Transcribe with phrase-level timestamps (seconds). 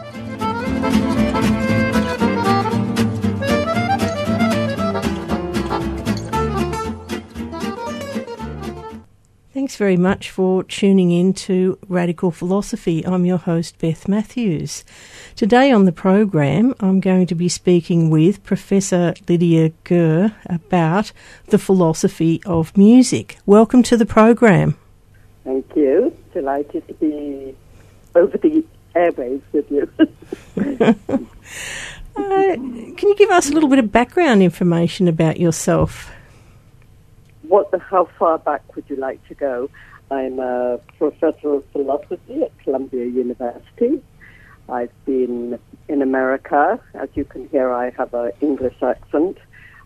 [9.66, 13.04] Thanks very much for tuning in to Radical Philosophy.
[13.04, 14.84] I'm your host, Beth Matthews.
[15.36, 21.12] Today on the program, I'm going to be speaking with Professor Lydia Goehr about
[21.48, 23.40] the philosophy of music.
[23.48, 24.78] Welcome to the program.
[25.44, 26.16] Thank you.
[26.32, 27.56] Delighted to be
[28.14, 28.64] over the
[28.96, 29.90] airwaves with you.
[32.16, 36.12] uh, can you give us a little bit of background information about yourself?
[37.48, 39.70] What the, how far back would you like to go?
[40.12, 44.02] I'm a professor of philosophy at Columbia University.
[44.70, 46.80] I've been in America.
[46.94, 49.38] As you can hear, I have an English accent.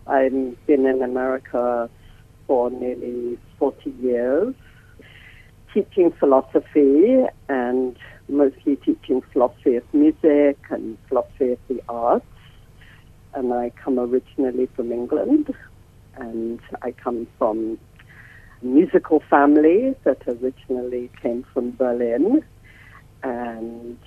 [0.06, 1.88] I've been in America
[2.46, 4.54] for nearly 40 years,
[5.72, 7.96] teaching philosophy and
[8.28, 12.26] mostly teaching philosophy of music and philosophy of the arts.
[13.34, 15.54] And I come originally from England,
[16.20, 17.78] and I come from
[18.62, 22.44] a musical family that originally came from Berlin,
[23.22, 23.98] and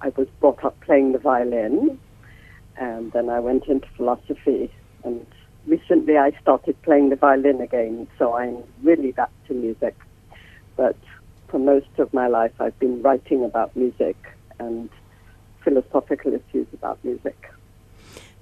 [0.00, 1.98] I was brought up playing the violin,
[2.76, 4.70] and then I went into philosophy,
[5.04, 5.26] and
[5.66, 9.96] recently I started playing the violin again, so I'm really back to music.
[10.76, 10.96] But
[11.48, 14.16] for most of my life, I've been writing about music
[14.58, 14.88] and
[15.64, 17.50] philosophical issues about music.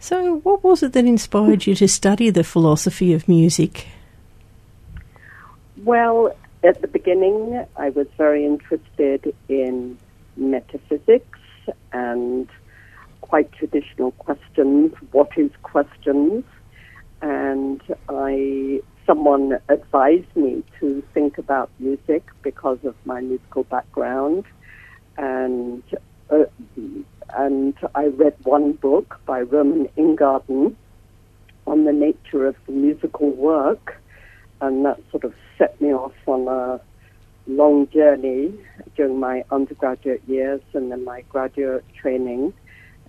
[0.01, 3.89] So, what was it that inspired you to study the philosophy of music?
[5.85, 9.99] Well, at the beginning, I was very interested in
[10.37, 11.39] metaphysics
[11.93, 12.49] and
[13.21, 14.95] quite traditional questions.
[15.13, 16.45] What is questions?
[17.21, 24.45] And I, someone advised me to think about music because of my musical background,
[25.17, 25.83] and
[26.31, 26.45] uh,
[27.37, 30.75] and I read one book by Roman Ingarden
[31.67, 34.01] on the nature of the musical work,
[34.61, 36.81] and that sort of set me off on a
[37.47, 38.53] long journey
[38.97, 42.53] during my undergraduate years and then my graduate training.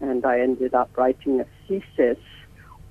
[0.02, 2.24] And I ended up writing a thesis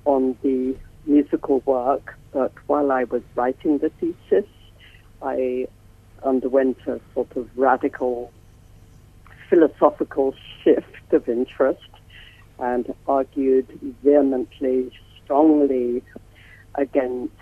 [0.05, 2.17] on the musical work.
[2.33, 4.49] But while I was writing the thesis,
[5.23, 5.69] I
[6.23, 8.31] underwent a sort of radical
[9.49, 11.81] philosophical shift of interest
[12.59, 13.67] and argued
[14.03, 14.91] vehemently,
[15.25, 16.03] strongly
[16.75, 17.33] against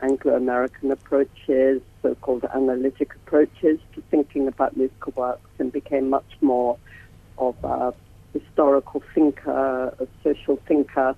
[0.00, 6.76] Anglo-American approaches, so-called analytic approaches to thinking about musical works and became much more
[7.38, 7.94] of a
[8.32, 11.14] historical thinker, a social thinker,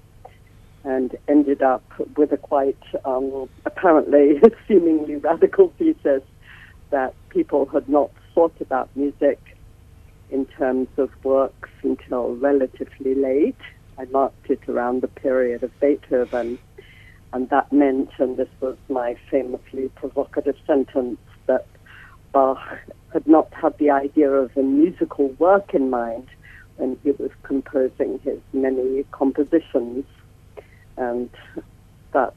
[0.85, 1.83] and ended up
[2.17, 6.23] with a quite um, apparently seemingly radical thesis
[6.91, 9.54] that people had not thought about music
[10.31, 13.61] in terms of works until relatively late.
[13.99, 16.59] I marked it around the period of Beethoven,
[17.33, 21.67] and that meant, and this was my famously provocative sentence, that
[22.33, 22.59] Bach
[23.13, 26.27] had not had the idea of a musical work in mind
[26.77, 30.05] when he was composing his many compositions,
[30.97, 31.31] and
[32.13, 32.35] that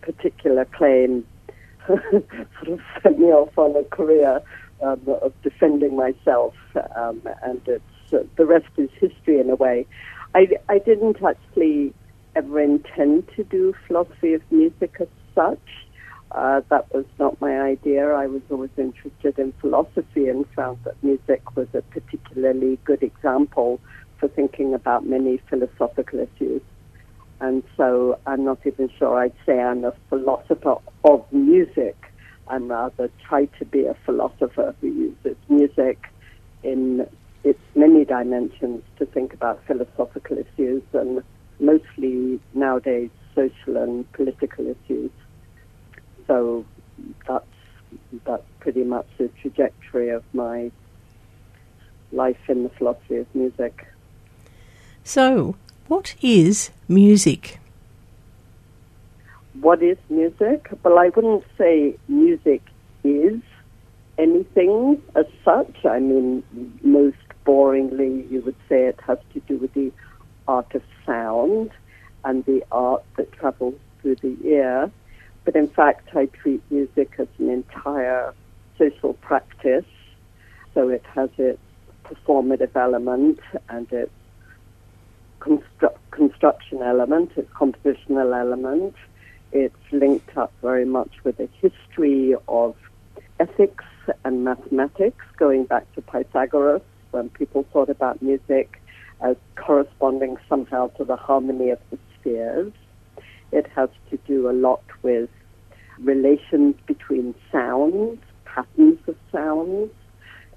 [0.00, 1.24] particular claim
[1.86, 4.42] sort of sent me off on a career
[4.82, 6.54] um, of defending myself,
[6.94, 9.86] um, and it's uh, the rest is history in a way.
[10.34, 11.94] I, I didn't actually
[12.34, 15.68] ever intend to do philosophy of music as such.
[16.32, 18.10] Uh, that was not my idea.
[18.10, 23.80] I was always interested in philosophy and found that music was a particularly good example
[24.18, 26.62] for thinking about many philosophical issues.
[27.40, 31.96] And so I'm not even sure I'd say I'm a philosopher of music
[32.48, 36.08] I'm rather try to be a philosopher who uses music
[36.62, 37.08] in
[37.44, 41.22] its many dimensions to think about philosophical issues and
[41.60, 45.10] mostly nowadays social and political issues.
[46.26, 46.64] So
[47.26, 47.46] that's
[48.24, 50.70] that's pretty much the trajectory of my
[52.12, 53.86] life in the philosophy of music.
[55.04, 55.56] So,
[55.86, 57.58] what is music?
[59.60, 60.68] What is music?
[60.82, 62.62] Well, I wouldn't say music
[63.04, 63.40] is
[64.18, 65.84] anything as such.
[65.84, 66.42] I mean,
[66.82, 67.16] most
[67.46, 69.92] boringly, you would say it has to do with the
[70.48, 71.70] art of sound
[72.24, 74.90] and the art that travels through the ear.
[75.44, 78.34] But in fact, I treat music as an entire
[78.78, 79.86] social practice.
[80.74, 81.60] So it has its
[82.04, 84.12] performative element and its
[85.40, 88.94] constru- construction element, its compositional element.
[89.52, 92.74] It's linked up very much with a history of
[93.38, 93.84] ethics
[94.24, 98.80] and mathematics going back to Pythagoras when people thought about music
[99.20, 102.72] as corresponding somehow to the harmony of the spheres.
[103.52, 105.30] It has to do a lot with
[105.98, 109.90] relations between sounds, patterns of sounds,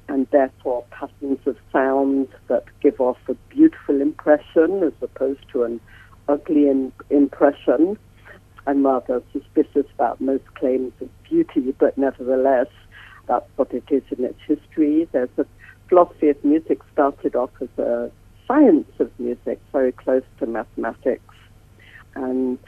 [0.08, 5.80] and therefore patterns of sounds that give off a beautiful impression as opposed to an
[6.28, 7.98] ugly in- impression.
[8.70, 12.68] I'm rather suspicious about most claims of beauty, but nevertheless,
[13.28, 15.08] that's what it is in its history.
[15.12, 15.46] There's a
[15.88, 18.12] philosophy of music started off as a
[18.48, 21.34] science of music, very close to mathematics.
[22.14, 22.60] And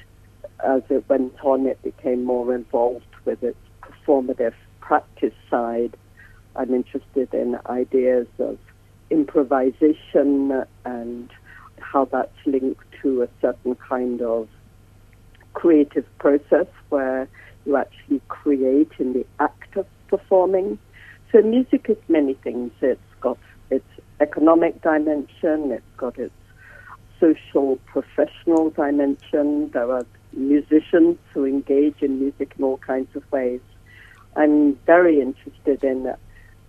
[0.65, 5.95] as it went on, it became more involved with its performative practice side.
[6.56, 8.57] I'm interested in ideas of
[9.12, 11.30] improvisation and
[11.77, 14.48] how that's linked to a certain kind of
[15.53, 17.27] creative process where
[17.65, 20.80] you actually create in the act of performing.
[21.31, 22.71] So music is many things.
[22.81, 23.38] It's got
[23.69, 23.88] its
[24.19, 26.33] economic dimension, it's got its
[27.19, 29.69] social, professional dimension.
[29.71, 33.62] There are musicians who engage in music in all kinds of ways.
[34.36, 36.13] I'm very interested in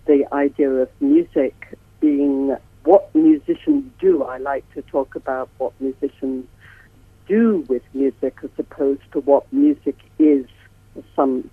[0.05, 4.23] the idea of music being what musicians do.
[4.23, 6.45] I like to talk about what musicians
[7.27, 10.45] do with music as opposed to what music is,
[11.15, 11.49] some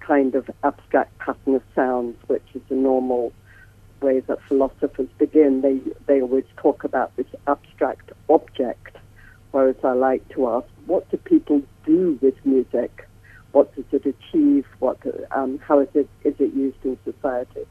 [0.00, 3.32] kind of abstract pattern of sounds, which is the normal
[4.00, 5.60] way that philosophers begin.
[5.60, 8.96] They, they always talk about this abstract object,
[9.50, 13.06] whereas I like to ask, what do people do with music?
[13.52, 14.66] What does it achieve?
[14.78, 14.98] What,
[15.30, 17.66] um, how is it, is it used in society?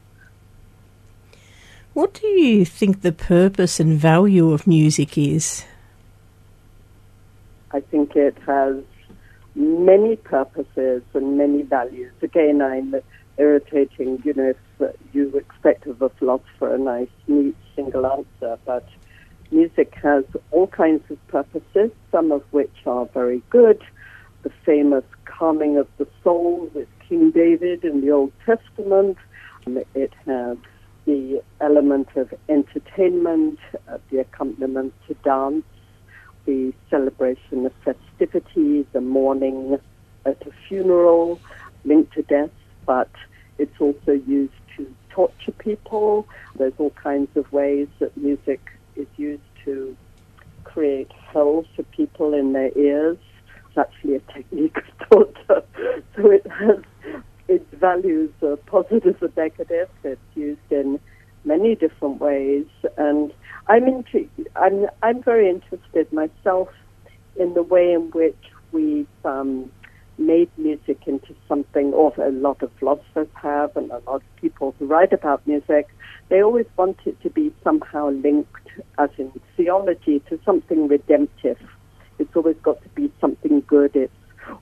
[1.94, 5.64] What do you think the purpose and value of music is?
[7.70, 8.76] I think it has
[9.54, 12.12] many purposes and many values.
[12.22, 12.94] Again, I'm
[13.36, 18.88] irritating, you know, if you expect of a philosopher a nice, neat, single answer, but
[19.50, 23.82] music has all kinds of purposes, some of which are very good.
[24.42, 29.18] The famous calming of the soul with King David in the Old Testament.
[29.94, 30.56] It has
[31.04, 35.64] the element of entertainment, uh, the accompaniment to dance,
[36.48, 39.78] the celebration of festivity, the mourning
[40.24, 41.38] at a funeral
[41.84, 42.50] linked to death,
[42.86, 43.10] but
[43.58, 46.26] it's also used to torture people.
[46.56, 48.60] There's all kinds of ways that music
[48.96, 49.94] is used to
[50.64, 53.18] create hell for people in their ears.
[53.68, 54.78] It's actually a technique
[55.10, 55.62] of torture.
[56.16, 56.82] So it has
[57.46, 59.90] its values are positive and negative.
[60.02, 60.98] It's used in
[61.44, 62.66] many different ways,
[62.96, 63.32] and
[63.68, 64.04] I'm
[64.56, 66.68] I'm I'm very interested myself
[67.36, 68.38] in the way in which
[68.72, 69.70] we've um,
[70.18, 74.74] made music into something, or a lot of philosophers have, and a lot of people
[74.78, 75.88] who write about music.
[76.28, 78.68] They always want it to be somehow linked,
[78.98, 81.58] as in theology, to something redemptive.
[82.18, 83.94] It's always got to be something good.
[83.94, 84.12] It's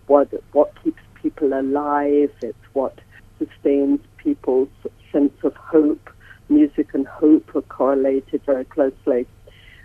[0.07, 2.31] what what keeps people alive.
[2.43, 3.01] It's what
[3.39, 4.69] sustains people's
[5.13, 6.11] sense of hope.
[6.49, 9.27] Music and hope are correlated very closely.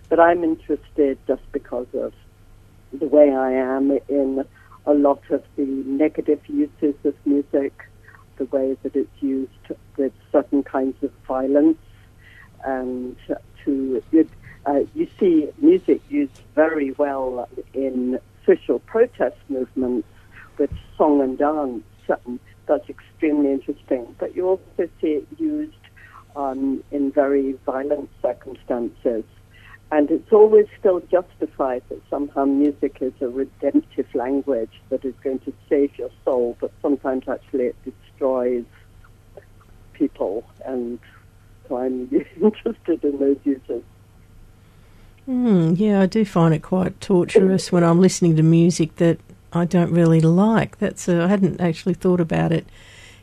[0.09, 2.13] But I'm interested just because of
[2.93, 4.45] the way I am in
[4.85, 7.87] a lot of the negative uses of music,
[8.37, 9.51] the way that it's used
[9.97, 11.77] with certain kinds of violence,
[12.65, 13.15] and
[13.65, 14.01] to
[14.65, 20.07] uh, you see music used very well in social protest movements
[20.57, 21.83] with song and dance.
[22.67, 24.15] That's extremely interesting.
[24.19, 25.73] But you also see it used
[26.35, 29.23] um, in very violent circumstances.
[29.91, 35.39] And it's always still justified that somehow music is a redemptive language that is going
[35.39, 38.63] to save your soul, but sometimes actually it destroys
[39.93, 40.45] people.
[40.65, 40.97] And
[41.67, 42.09] so I'm
[42.41, 43.83] interested in those uses.
[45.27, 49.19] Mm, yeah, I do find it quite torturous when I'm listening to music that
[49.53, 50.77] I don't really like.
[50.77, 52.65] That's a, I hadn't actually thought about it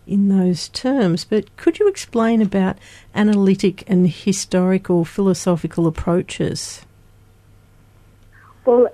[0.09, 2.79] in those terms, but could you explain about
[3.15, 6.83] analytic and historical philosophical approaches?
[8.65, 8.88] Well,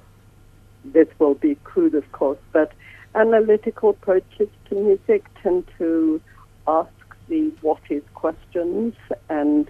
[0.85, 2.73] this will be crude, of course, but
[3.15, 6.21] analytical approaches to music tend to
[6.67, 6.91] ask
[7.29, 8.95] the what is questions
[9.29, 9.69] and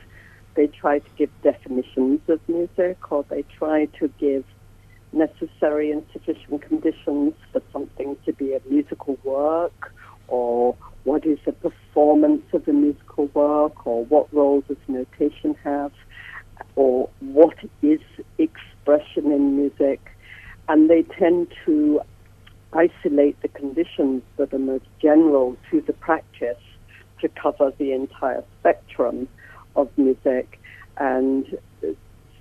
[0.54, 4.44] they try to give definitions of music or they try to give
[5.12, 9.92] necessary and sufficient conditions for something to be a musical work
[10.28, 10.74] or
[11.04, 15.92] what is the performance of a musical work or what role does notation have
[16.76, 18.00] or what is
[18.38, 20.00] expression in music
[20.68, 22.00] and they tend to
[22.72, 26.58] isolate the conditions that are most general to the practice
[27.20, 29.28] to cover the entire spectrum
[29.76, 30.60] of music.
[30.96, 31.46] And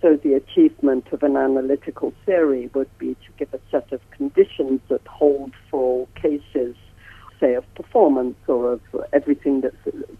[0.02, 4.82] so the achievement of an analytical theory would be to give a set of conditions
[4.90, 6.76] that hold for all cases,
[7.44, 8.82] say, of performance or of
[9.12, 9.74] everything that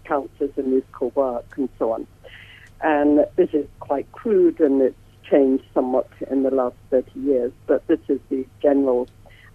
[0.04, 2.06] counts as a musical work and so on.
[2.82, 4.96] And this is quite crude and it's
[5.30, 9.08] changed somewhat in the last 30 years, but this is the general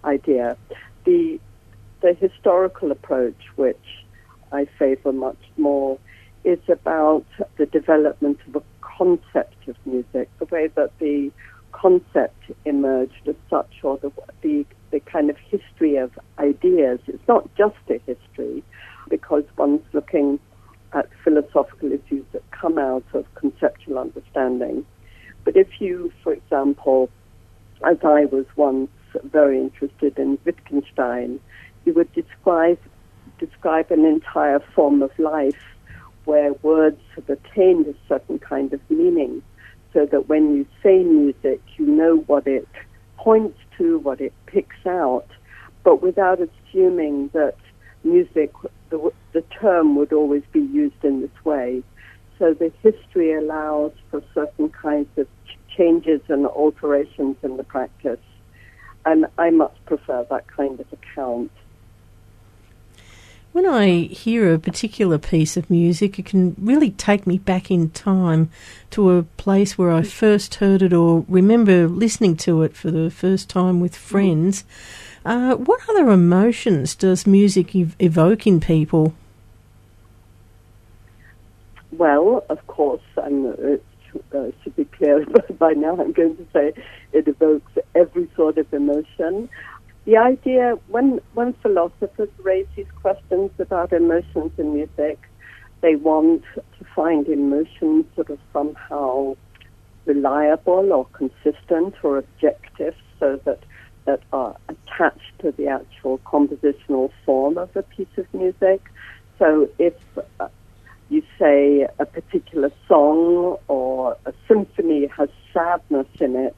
[0.04, 0.56] idea.
[1.04, 1.38] The,
[2.00, 3.86] the historical approach, which
[4.52, 5.98] I favor much more,
[6.42, 11.30] is about the development of a concept of music, the way that the
[11.80, 16.98] concept emerged as such, or the, the, the kind of history of ideas.
[17.06, 18.62] It's not just a history,
[19.08, 20.38] because one's looking
[20.92, 24.84] at philosophical issues that come out of conceptual understanding.
[25.44, 27.08] But if you, for example,
[27.84, 28.90] as I was once
[29.24, 31.40] very interested in Wittgenstein,
[31.84, 32.78] you would describe
[33.38, 35.62] describe an entire form of life
[36.26, 39.42] where words have attained a certain kind of meaning,
[39.92, 42.68] so that when you say music, you know what it
[43.16, 45.26] points to, what it picks out,
[45.82, 47.56] but without assuming that
[48.04, 48.52] music,
[48.90, 51.82] the, the term would always be used in this way.
[52.38, 55.26] So the history allows for certain kinds of
[55.76, 58.18] changes and alterations in the practice.
[59.04, 61.50] And I much prefer that kind of account.
[63.52, 67.90] When I hear a particular piece of music, it can really take me back in
[67.90, 68.48] time
[68.90, 73.10] to a place where I first heard it or remember listening to it for the
[73.10, 74.64] first time with friends.
[75.24, 79.14] Uh, what other emotions does music ev- evoke in people?
[81.90, 83.84] Well, of course, and it
[84.32, 85.26] uh, should be clear
[85.58, 86.72] by now, I'm going to say
[87.12, 89.48] it evokes every sort of emotion.
[90.10, 95.20] The idea, when, when philosophers raise these questions about emotions in music,
[95.82, 99.36] they want to find emotions that are somehow
[100.06, 103.60] reliable or consistent or objective so that,
[104.06, 108.82] that are attached to the actual compositional form of a piece of music.
[109.38, 109.94] So if
[110.40, 110.48] uh,
[111.08, 116.56] you say a particular song or a symphony has sadness in it,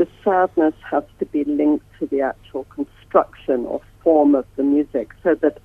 [0.00, 5.10] the sadness has to be linked to the actual construction or form of the music
[5.22, 5.58] so that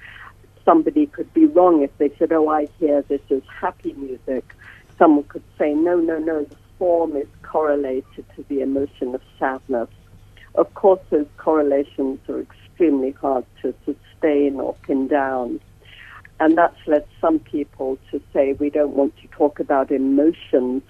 [0.65, 4.43] somebody could be wrong if they said, oh, I hear this as happy music.
[4.99, 9.87] Someone could say, no, no, no, the form is correlated to the emotion of sadness.
[10.55, 15.61] Of course, those correlations are extremely hard to sustain or pin down.
[16.41, 20.83] And that's led some people to say we don't want to talk about emotions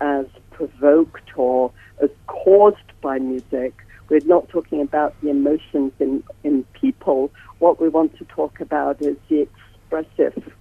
[0.00, 0.24] as
[0.58, 1.70] provoked or
[2.02, 3.72] as caused by music.
[4.08, 7.30] We're not talking about the emotions in, in people.
[7.60, 10.52] What we want to talk about is the expressive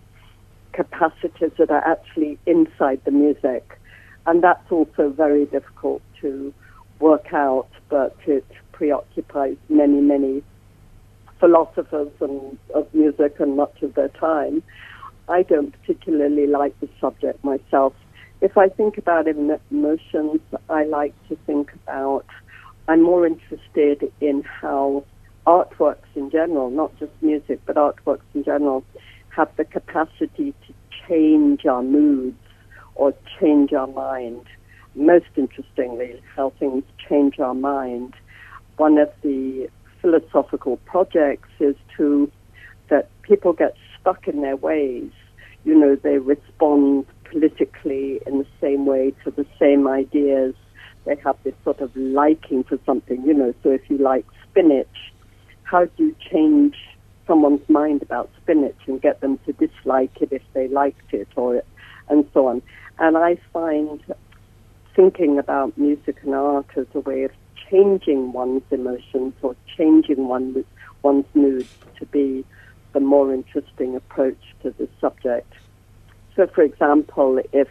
[0.73, 3.79] capacities that are actually inside the music.
[4.27, 6.53] And that's also very difficult to
[6.99, 10.43] work out, but it preoccupies many, many
[11.39, 14.61] philosophers and of music and much of their time.
[15.29, 17.93] I don't particularly like the subject myself.
[18.39, 22.25] If I think about emotions, I like to think about,
[22.87, 25.05] I'm more interested in how
[25.47, 28.83] artworks in general, not just music, but artworks in general,
[29.29, 30.73] have the capacity to
[31.07, 32.37] change our moods
[32.95, 34.45] or change our mind.
[34.95, 38.13] Most interestingly, how things change our mind.
[38.77, 39.69] One of the
[40.01, 42.31] philosophical projects is to
[42.89, 45.11] that people get stuck in their ways.
[45.65, 50.53] You know, they respond politically in the same way to the same ideas.
[51.05, 53.53] They have this sort of liking for something, you know.
[53.63, 55.11] So if you like spinach,
[55.63, 56.75] how do you change
[57.27, 61.61] someone's mind about spinach and get them to dislike it if they liked it or
[62.09, 62.61] and so on.
[62.99, 64.01] And I find
[64.95, 67.31] thinking about music and art as a way of
[67.69, 70.63] changing one's emotions or changing one,
[71.03, 71.67] one's mood
[71.99, 72.45] to be
[72.95, 75.53] a more interesting approach to the subject.
[76.37, 77.67] So, for example, if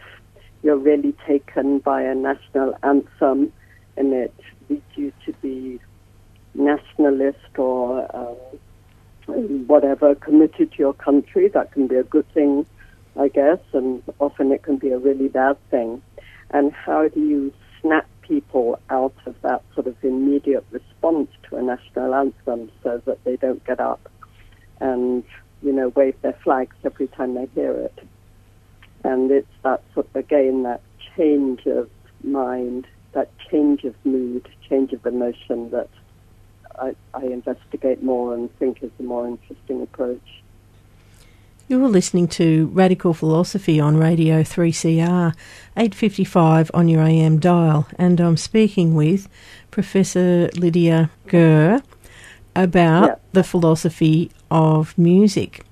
[0.65, 3.53] you're really taken by a national anthem
[3.97, 4.35] and it
[4.69, 5.79] leads you to be
[6.55, 8.37] nationalist or um,
[9.69, 12.67] whatever, committed to your country, that can be a good thing,
[13.17, 16.03] I guess, and often it can be a really bad thing.
[16.51, 21.63] And how do you snap people out of that sort of immediate response to a
[21.63, 24.11] national anthem so that they don't get up
[24.81, 25.23] and,
[25.63, 27.97] you know, wave their flags every time they hear it?
[29.07, 30.81] And it's that sort of, again, that
[31.17, 31.89] change of
[32.25, 35.89] mind, that change of mood, change of emotion that
[36.79, 40.29] I, I investigate more and think is a more interesting approach.
[41.69, 45.35] You're listening to Radical Philosophy on Radio 3CR,
[45.77, 49.29] 855 on your AM dial, and I'm speaking with
[49.71, 51.83] Professor Lydia Goehr
[52.57, 53.15] about Yeah.
[53.33, 55.65] the philosophy of music.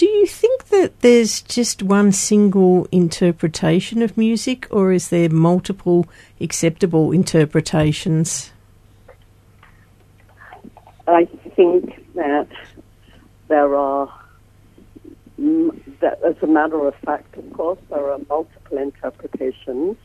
[0.00, 6.08] Do you think that there's just one single interpretation of music, or is there multiple
[6.40, 8.50] acceptable interpretations?
[11.06, 12.48] I think that
[13.48, 14.10] there are,
[15.36, 19.98] that as a matter of fact, of course, there are multiple interpretations.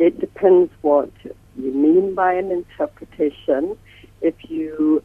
[0.00, 1.12] It depends what
[1.56, 3.78] you mean by an interpretation.
[4.22, 5.04] If you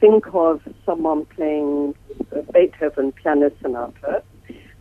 [0.00, 1.94] think of someone playing
[2.52, 4.22] Beethoven piano sonata,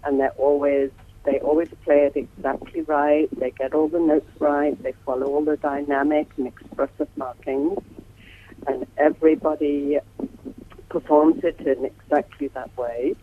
[0.04, 0.92] and they're always
[1.24, 3.28] they always play it exactly right.
[3.40, 4.82] They get all the notes right.
[4.82, 7.78] They follow all the dynamic and expressive markings
[8.68, 10.00] and everybody
[10.90, 13.16] performs it in exactly that way,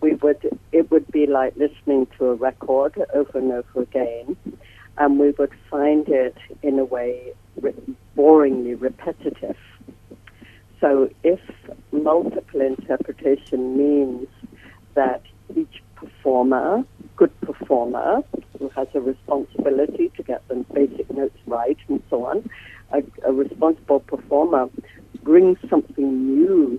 [0.00, 0.38] we would
[0.72, 4.36] it would be like listening to a record over and over again,
[4.98, 7.32] and we would find it in a way
[8.16, 9.56] boringly repetitive.
[10.86, 11.40] So if
[11.90, 14.28] multiple interpretation means
[14.94, 15.20] that
[15.56, 16.84] each performer,
[17.16, 18.22] good performer,
[18.56, 22.48] who has a responsibility to get the basic notes right and so on,
[22.92, 24.68] a, a responsible performer
[25.24, 26.78] brings something new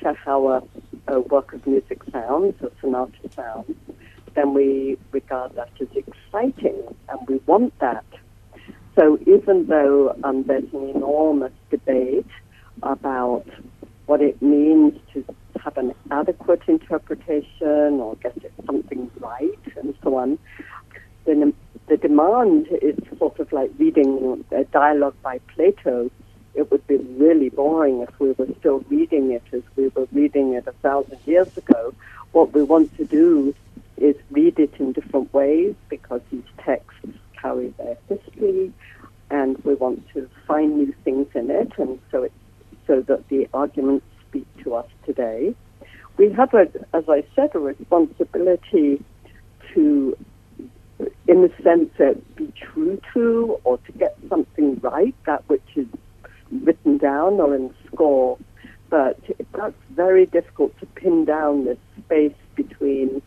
[0.00, 0.62] to how a,
[1.06, 3.74] a work of music sounds, a sonata sounds,
[4.34, 8.04] then we regard that as exciting and we want that.
[8.94, 12.26] So even though um, there's an enormous debate
[12.82, 13.46] about
[14.06, 15.24] what it means to
[15.62, 20.38] have an adequate interpretation or get it something right and so on,
[21.26, 21.52] then
[21.88, 26.10] the demand is sort of like reading a dialogue by Plato.
[26.54, 30.54] It would be really boring if we were still reading it as we were reading
[30.54, 31.94] it a thousand years ago.
[32.32, 33.54] What we want to do
[33.96, 38.72] is read it in different ways because these texts carry their history
[39.30, 42.32] and we want to find new things in it and so it
[42.88, 45.54] so that the arguments speak to us today.
[46.16, 49.00] We have, a, as I said, a responsibility
[49.72, 50.16] to,
[51.28, 51.90] in the sense
[52.34, 55.86] be true to or to get something right, that which is
[56.50, 58.36] written down or in score.
[58.90, 59.20] But
[59.52, 63.22] that's very difficult to pin down this space between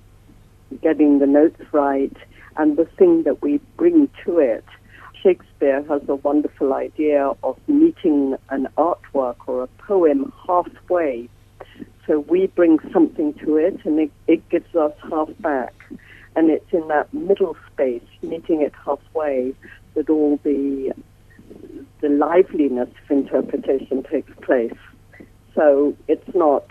[0.81, 2.15] getting the notes right
[2.57, 4.65] and the thing that we bring to it.
[5.21, 11.29] Shakespeare has a wonderful idea of meeting an artwork or a poem halfway.
[12.07, 15.73] So we bring something to it and it, it gives us half back.
[16.35, 19.53] And it's in that middle space, meeting it halfway,
[19.95, 20.93] that all the,
[21.99, 24.73] the liveliness of interpretation takes place.
[25.53, 26.65] So it's not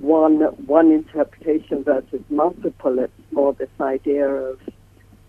[0.00, 4.60] one, one interpretation versus multiple, it's more this idea of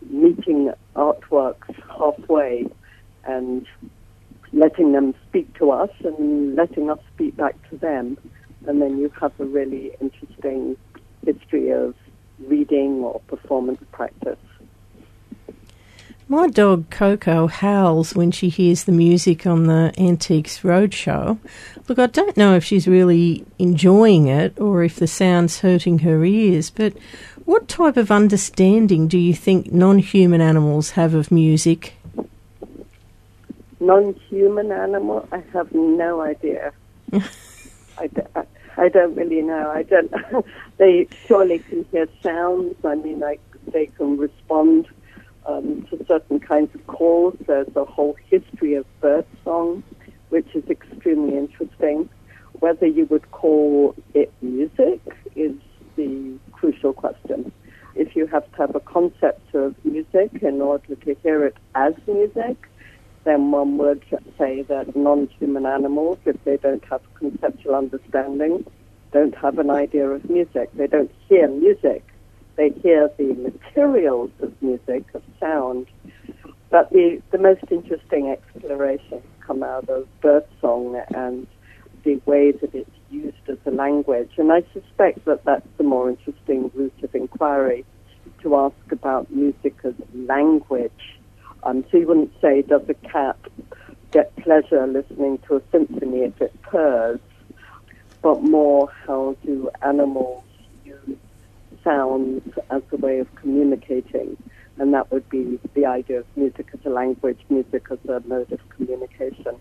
[0.09, 2.67] meeting artworks halfway
[3.25, 3.65] and
[4.53, 8.17] letting them speak to us and letting us speak back to them.
[8.67, 10.77] And then you have a really interesting
[11.25, 11.95] history of
[12.39, 14.37] reading or performance practice.
[16.31, 21.37] My dog Coco howls when she hears the music on the Antiques Roadshow.
[21.89, 26.23] Look, I don't know if she's really enjoying it or if the sound's hurting her
[26.23, 26.93] ears, but
[27.51, 31.95] what type of understanding do you think non human animals have of music?
[33.81, 36.71] Non-human animal, I have no idea.
[37.97, 38.45] I, d- I-
[38.77, 39.69] I don't really know.
[39.69, 40.09] I don't.
[40.77, 42.73] they surely can hear sounds.
[42.85, 44.87] I mean, like they can respond
[45.45, 47.35] um, to certain kinds of calls.
[47.47, 49.83] There's a whole history of bird song,
[50.29, 52.07] which is extremely interesting.
[52.61, 55.01] Whether you would call it music
[55.35, 55.53] is
[55.97, 57.51] the crucial question.
[57.95, 61.95] If you have to have a concept of music in order to hear it as
[62.07, 62.55] music,
[63.23, 64.03] then one would
[64.37, 68.63] say that non-human animals, if they don't have conceptual understanding,
[69.11, 70.69] don't have an idea of music.
[70.75, 72.03] They don't hear music.
[72.57, 75.87] They hear the materials of music, of sound.
[76.69, 81.47] But the, the most interesting explorations come out of birdsong and
[82.03, 84.31] the way that it's used as a language.
[84.37, 87.85] And I suspect that that's the more interesting route of inquiry
[88.41, 90.91] to ask about music as language.
[91.63, 93.37] Um, so you wouldn't say, does a cat
[94.11, 97.19] get pleasure listening to a symphony if it purrs?
[98.21, 100.43] But more, how do animals
[100.85, 101.17] use
[101.83, 104.37] sounds as a way of communicating?
[104.77, 108.51] And that would be the idea of music as a language, music as a mode
[108.51, 109.59] of communication.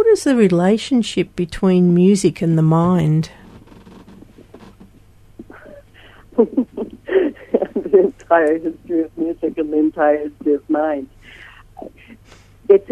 [0.00, 3.30] What is the relationship between music and the mind?
[6.38, 7.34] the
[7.92, 11.10] entire history of music and the entire history of mind.
[12.70, 12.90] It's,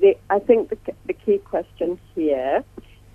[0.00, 2.64] the, I think the, the key question here,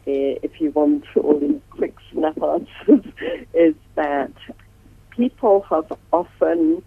[0.08, 3.12] eh, if you want all these quick snap answers,
[3.54, 4.32] is that
[5.10, 6.82] people have often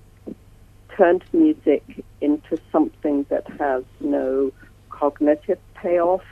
[0.97, 4.51] turned music into something that has no
[4.89, 6.23] cognitive payoff,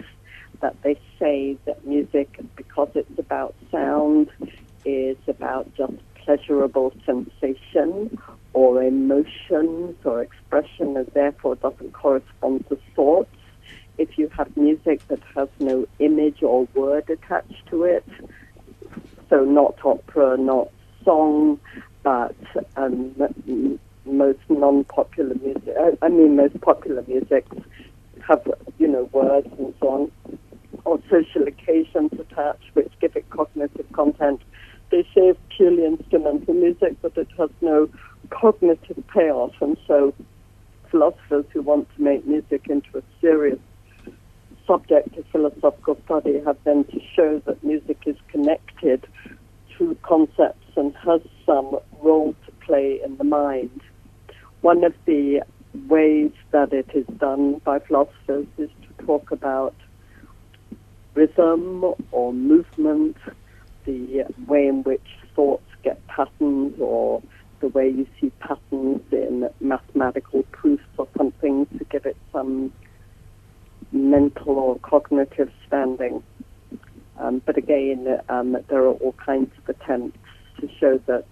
[0.61, 4.29] that they say that music, because it's about sound,
[4.85, 5.93] is about just
[6.25, 8.19] pleasurable sensation
[8.53, 13.35] or emotions or expression and therefore doesn't correspond to thoughts.
[13.99, 18.05] If you have music that has no image or word attached to it,
[19.29, 20.69] so not opera, not
[21.05, 21.59] song,
[22.03, 22.37] but
[22.77, 23.15] um,
[24.05, 27.47] most non-popular music, I mean most popular music
[28.29, 28.47] have,
[28.79, 30.13] you know, words and so on,
[30.85, 34.41] or social occasions attached which give it cognitive content.
[34.91, 37.89] They say it's purely instrumental music, but it has no
[38.31, 39.55] cognitive payoff.
[39.61, 40.15] And so
[40.91, 43.59] philosophers who want to make music into a serious
[44.67, 49.07] subject of philosophical study have then to show that music is connected
[49.77, 53.81] to concepts and has some role to play in the mind.
[54.61, 55.43] One of the
[55.89, 59.75] ways that it is done by philosophers is to talk about
[61.15, 63.17] rhythm or movement,
[63.85, 67.23] the way in which thoughts get patterns or
[67.61, 72.73] the way you see patterns in mathematical proofs or something to give it some
[73.91, 76.23] mental or cognitive standing.
[77.19, 80.19] Um, but again, um, there are all kinds of attempts
[80.61, 81.25] to show that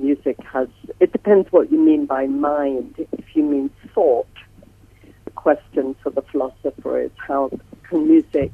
[0.00, 2.94] music has, it depends what you mean by mind.
[3.12, 4.26] If you mean thought,
[5.24, 7.50] the question for the philosopher is how
[7.88, 8.52] can music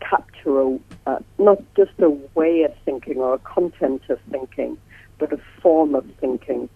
[0.00, 4.76] capture a, uh, not just a way of thinking or a content of thinking,
[5.18, 6.68] but a form of thinking?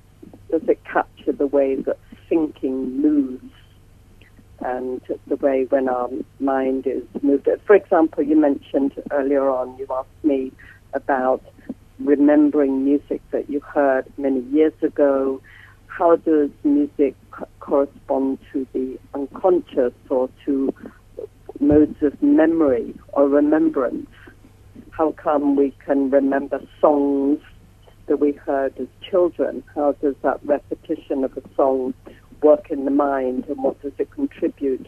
[0.51, 3.53] Does it capture the way that thinking moves?
[4.65, 7.49] and the way when our mind is moved.
[7.67, 10.53] For example, you mentioned earlier on, you asked me
[10.95, 11.43] about
[12.05, 15.41] remembering music that you heard many years ago.
[15.87, 20.75] How does music co- correspond to the unconscious or to
[21.61, 24.09] modes of memory or remembrance?
[24.91, 27.41] How come we can remember songs
[28.07, 29.63] that we heard as children?
[29.75, 31.95] How does that repetition of a song
[32.43, 34.87] work in the mind and what does it contribute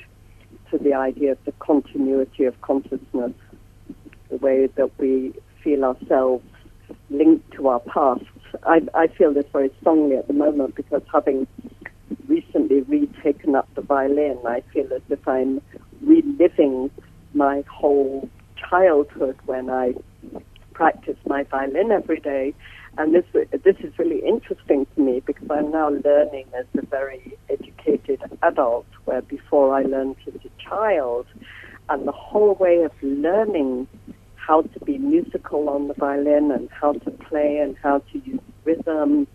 [0.71, 3.33] to the idea of the continuity of consciousness,
[4.31, 6.45] the way that we feel ourselves
[7.11, 8.25] linked to our past.
[8.65, 11.47] I, I feel this very strongly at the moment because having
[12.29, 15.61] recently retaken up the violin, I feel as if I'm
[16.03, 16.91] reliving
[17.33, 19.95] my whole childhood when I
[20.73, 22.55] practiced my violin every day.
[22.97, 23.25] And this
[23.65, 28.87] this is really interesting to me because I'm now learning as a very educated adult,
[29.05, 31.27] where before I learned as a child,
[31.89, 33.89] and the whole way of learning
[34.47, 38.41] how to be musical on the violin and how to play and how to use
[38.65, 39.27] rhythm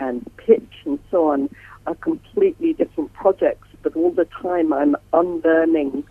[0.00, 1.48] and pitch and so on
[1.86, 3.68] are completely different projects.
[3.82, 6.04] But all the time I'm unlearning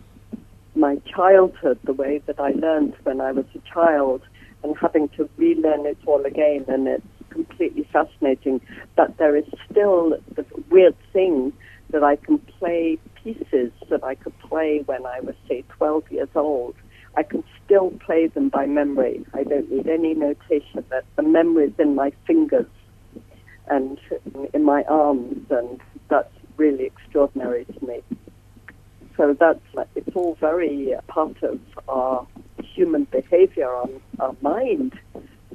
[0.76, 4.22] my childhood, the way that I learned when I was a child,
[4.64, 6.66] and having to relearn it all again.
[6.68, 8.62] And it's completely fascinating.
[8.96, 11.54] But there is still the weird thing
[11.90, 16.30] that I can play pieces that I could play when I was, say, 12 years
[16.36, 16.76] old
[17.16, 19.26] I can still play them by memory.
[19.34, 20.84] I don't need any notation.
[20.90, 22.66] That the memory is in my fingers
[23.68, 24.00] and
[24.54, 28.02] in my arms, and that's really extraordinary to me.
[29.16, 29.60] So that's
[29.96, 32.26] it's all very part of our
[32.64, 34.94] human behavior, our, our mind,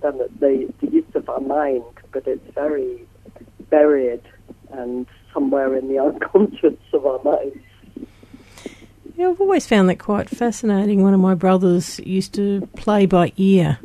[0.01, 3.05] the, the, the use of our mind, but it's very
[3.71, 4.23] buried
[4.71, 7.59] and somewhere in the unconscious of our minds.
[9.19, 11.03] Yeah, I've always found that quite fascinating.
[11.03, 13.81] One of my brothers used to play by ear,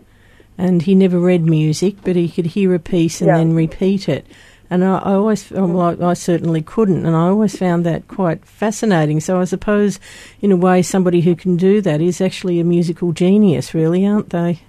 [0.60, 3.38] and he never read music, but he could hear a piece and Yeah.
[3.38, 4.28] then repeat it.
[4.69, 8.46] And I, I always, well, I, I certainly couldn't, and I always found that quite
[8.46, 9.19] fascinating.
[9.22, 10.00] So I suppose,
[10.39, 14.30] in a way, somebody who can do that is actually a musical genius, really, aren't
[14.30, 14.60] they?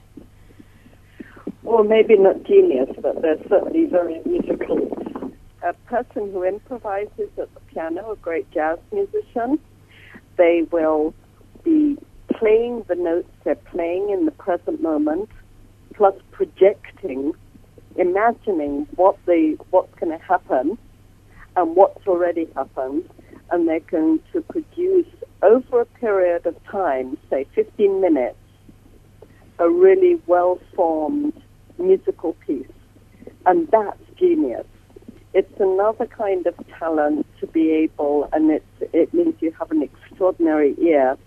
[1.62, 4.78] Well, maybe not genius, but they're certainly very musical.
[5.62, 9.58] A person who improvises at the piano, a great jazz musician,
[10.36, 11.14] they will
[11.62, 11.96] be
[12.38, 15.28] playing the notes they're playing in the present moment,
[15.94, 17.32] plus projecting,
[17.96, 20.76] imagining what they what's going to happen
[21.56, 23.08] and what's already happened,
[23.50, 25.06] and they're going to produce
[25.42, 28.36] over a period of time, say 15 minutes,
[29.58, 31.40] a really well formed
[31.78, 32.66] musical piece.
[33.46, 34.66] And that's genius.
[35.32, 39.82] It's another kind of talent to be able, and it's, it means you have an
[40.14, 41.18] extraordinary ear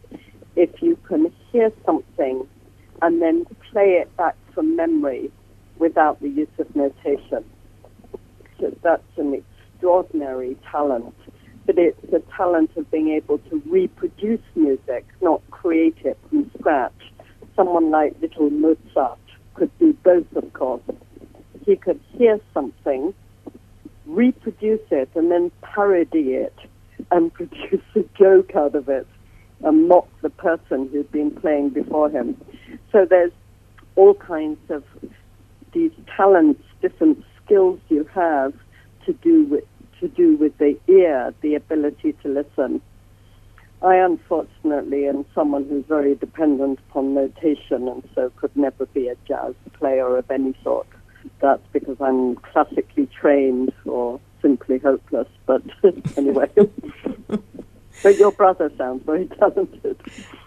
[0.56, 2.47] if you can hear something
[3.02, 5.30] and then play it back from memory
[5.78, 7.43] without the use of notation.
[8.60, 11.13] So that's an extraordinary talent.
[11.65, 17.12] But it's a talent of being able to reproduce music, not create it from scratch.
[17.58, 19.19] Someone like little Mozart
[19.56, 20.82] could do both, of course.
[21.65, 23.13] He could hear something,
[24.06, 26.58] reproduce it, and then parody it
[27.12, 29.07] and produce a joke out of it
[29.63, 32.39] and mock the person who'd been playing before him.
[32.91, 33.31] So there's
[33.95, 34.83] all kinds of
[35.73, 38.53] these talents, different skills you have
[39.05, 39.63] to do with
[39.99, 42.79] to do with the ear, the ability to listen.
[43.81, 49.15] I unfortunately am someone who's very dependent upon notation and so could never be a
[49.27, 50.88] jazz player of any sort.
[51.41, 55.62] That's because I'm classically trained or simply hopeless, but
[56.17, 56.50] anyway.
[58.04, 59.97] but your brother sounds very talented.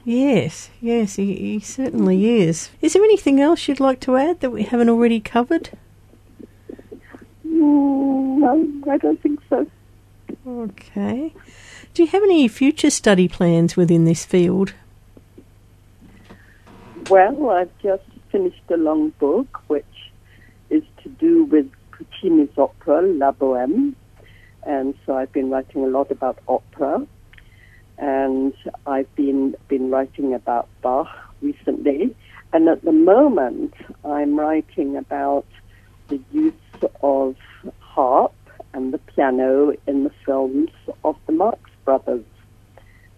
[0.05, 2.71] Yes, yes, he, he certainly is.
[2.81, 5.71] Is there anything else you'd like to add that we haven't already covered?
[7.47, 9.67] Mm, no, I don't think so.
[10.47, 11.33] Okay.
[11.93, 14.75] Do you have any future study plans within this field?
[17.09, 19.85] Well, I've just finished a long book which
[20.71, 21.69] is to do with
[22.21, 23.95] Puccini's opera, La Boheme.
[24.67, 27.07] And so I've been writing a lot about opera.
[27.99, 28.55] And
[28.87, 31.09] I've been, been writing about Bach
[31.43, 32.15] recently.
[32.53, 35.47] And at the moment, I'm writing about
[36.09, 36.55] the use
[37.03, 37.37] of
[37.79, 38.33] harp
[38.73, 40.71] and the piano in the films
[41.05, 42.25] of the Marx Brothers.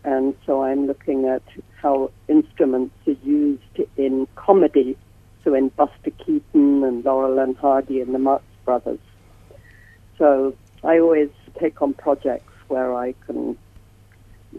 [0.05, 1.43] And so I'm looking at
[1.81, 4.97] how instruments are used in comedy,
[5.45, 9.01] so in Buster Keaton and Laurel and Hardy and the Marx Brothers.
[10.19, 13.57] So I always take on projects where I can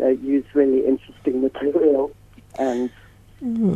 [0.02, 2.12] uh, use really interesting material,
[2.58, 2.90] and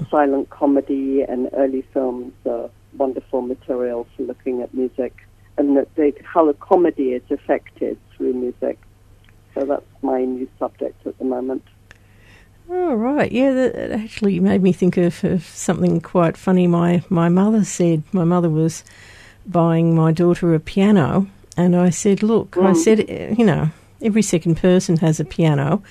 [0.10, 6.14] silent comedy and early films are wonderful material for looking at music and that they,
[6.24, 8.80] how the comedy is affected through music.
[9.54, 11.64] So that's my new subject at the moment.
[12.70, 13.32] Oh, right.
[13.32, 17.64] Yeah, that that actually made me think of, of something quite funny my, my mother
[17.64, 18.04] said.
[18.12, 18.84] My mother was
[19.48, 23.70] buying my daughter a piano, and I said, Look, I said, you know,
[24.02, 25.82] every second person has a piano.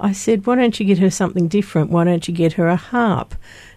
[0.00, 1.90] I said, Why don't you get her something different?
[1.90, 3.34] Why don't you get her a harp?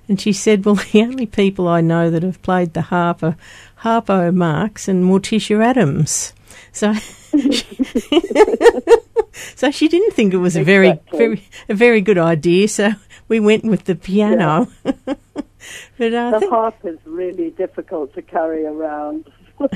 [0.07, 3.37] And she said, Well, the only people I know that have played the harp are
[3.81, 6.33] Harpo Marx and Morticia Addams.
[6.71, 6.93] So.
[9.55, 12.67] So she didn't think it was a very, very, a very good idea.
[12.67, 12.91] So
[13.27, 14.67] we went with the piano.
[15.97, 19.31] but I The think, harp is really difficult to carry around.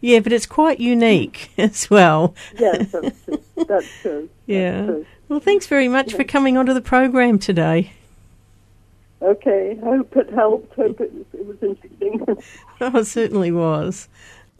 [0.00, 2.34] yeah, but it's quite unique as well.
[2.58, 3.42] yes, that's true.
[3.66, 4.28] That's true.
[4.46, 4.72] Yeah.
[4.76, 5.06] That's true.
[5.28, 7.92] Well, thanks very much for coming onto the program today.
[9.22, 10.74] Okay, hope it helped.
[10.74, 12.24] Hope it, it was interesting.
[12.80, 14.08] Oh, it certainly was.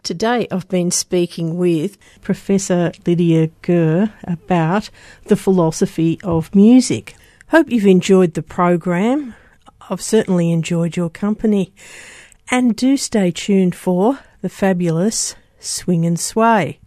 [0.02, 4.88] Today I've been speaking with Professor Lydia Goehr about
[5.26, 7.14] the philosophy of music.
[7.48, 9.34] Hope you've enjoyed the program.
[9.90, 11.74] I've certainly enjoyed your company.
[12.50, 16.78] And do stay tuned for the fabulous Swing and Sway.